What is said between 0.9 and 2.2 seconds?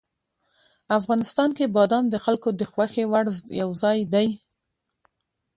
افغانستان کې بادام د